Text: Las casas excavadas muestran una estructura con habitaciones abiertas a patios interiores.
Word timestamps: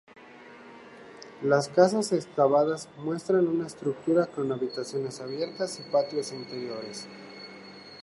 Las 1.43 1.69
casas 1.69 2.11
excavadas 2.11 2.89
muestran 2.97 3.47
una 3.47 3.67
estructura 3.67 4.25
con 4.25 4.51
habitaciones 4.51 5.21
abiertas 5.21 5.79
a 5.79 5.91
patios 5.91 6.31
interiores. 6.31 7.07